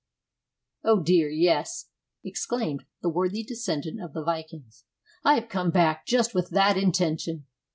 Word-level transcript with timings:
"O 0.83 0.99
dear, 1.03 1.29
yes," 1.29 1.89
exclaimed 2.23 2.87
the 3.03 3.09
worthy 3.09 3.43
descendant 3.43 4.01
of 4.01 4.13
the 4.13 4.23
Vikings. 4.23 4.83
"I 5.23 5.35
have 5.35 5.47
come 5.47 5.69
back 5.69 6.07
just 6.07 6.33
with 6.33 6.49
that 6.49 6.75
intention. 6.75 7.45